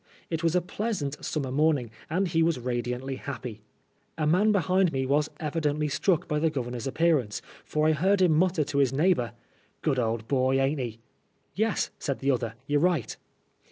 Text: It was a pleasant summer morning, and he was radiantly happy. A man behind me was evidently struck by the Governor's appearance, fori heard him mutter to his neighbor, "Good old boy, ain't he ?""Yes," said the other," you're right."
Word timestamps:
It 0.31 0.43
was 0.43 0.55
a 0.55 0.61
pleasant 0.61 1.23
summer 1.23 1.51
morning, 1.51 1.91
and 2.09 2.27
he 2.27 2.41
was 2.41 2.57
radiantly 2.57 3.17
happy. 3.17 3.61
A 4.17 4.25
man 4.25 4.51
behind 4.51 4.91
me 4.91 5.05
was 5.05 5.29
evidently 5.39 5.89
struck 5.89 6.27
by 6.27 6.39
the 6.39 6.49
Governor's 6.49 6.87
appearance, 6.87 7.39
fori 7.63 7.93
heard 7.93 8.19
him 8.19 8.31
mutter 8.33 8.63
to 8.63 8.79
his 8.79 8.91
neighbor, 8.91 9.33
"Good 9.83 9.99
old 9.99 10.27
boy, 10.27 10.59
ain't 10.59 10.79
he 10.79 10.99
?""Yes," 11.53 11.91
said 11.99 12.17
the 12.17 12.31
other," 12.31 12.55
you're 12.65 12.79
right." 12.81 13.15